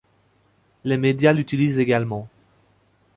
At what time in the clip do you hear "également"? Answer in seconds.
1.77-2.27